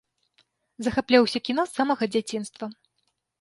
Захапляўся 0.87 1.41
кіно 1.49 1.67
з 1.67 1.71
самага 1.81 2.09
дзяцінства. 2.15 2.65